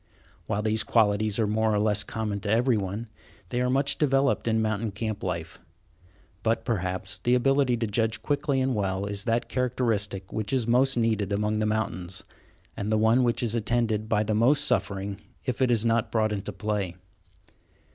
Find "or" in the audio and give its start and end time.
1.71-1.77